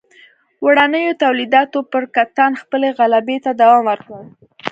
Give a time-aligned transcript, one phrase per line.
[0.65, 4.19] وړینو تولیداتو پر کتان خپلې غلبې ته دوام ورکړ.